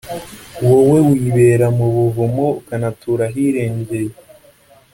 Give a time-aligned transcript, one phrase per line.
[0.67, 4.13] wowe wibera mu buvumo, ukanatura ahirengeye,